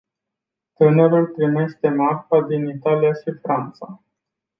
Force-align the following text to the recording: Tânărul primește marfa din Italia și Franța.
Tânărul 0.73 1.27
primește 1.27 1.89
marfa 1.89 2.41
din 2.41 2.65
Italia 2.65 3.13
și 3.13 3.37
Franța. 3.41 3.99